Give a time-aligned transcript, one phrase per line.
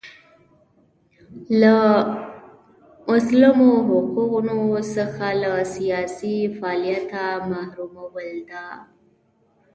[1.61, 1.75] له
[3.09, 4.59] مسلمو حقونو
[4.95, 8.65] څخه له سیاسي فعالیته محرومول ده.